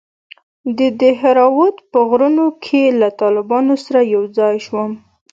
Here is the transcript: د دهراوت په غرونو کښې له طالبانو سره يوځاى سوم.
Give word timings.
د 0.77 0.79
دهراوت 1.01 1.77
په 1.91 1.99
غرونو 2.09 2.45
کښې 2.63 2.85
له 3.01 3.09
طالبانو 3.21 3.73
سره 3.85 3.99
يوځاى 4.15 4.57
سوم. 4.67 4.91